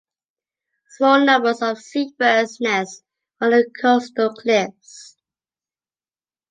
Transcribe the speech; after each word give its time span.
Small 0.89 1.25
numbers 1.25 1.61
of 1.61 1.77
seabirds 1.77 2.59
nest 2.59 3.03
on 3.39 3.51
the 3.51 3.69
coastal 3.79 4.31
cliffs. 4.33 5.15